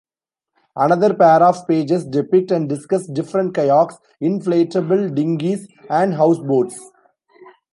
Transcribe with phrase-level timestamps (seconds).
[0.75, 6.79] Another pair of pages depict and discuss different kayaks, inflatable dinghies, and houseboats.